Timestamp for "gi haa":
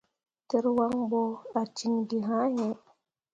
2.09-2.47